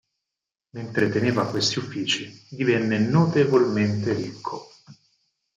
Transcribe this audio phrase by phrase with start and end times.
[0.71, 4.67] Mentre teneva questi uffici, divenne notevolmente ricco.